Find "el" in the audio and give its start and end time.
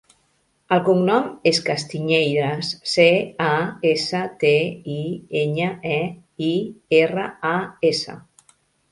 0.75-0.79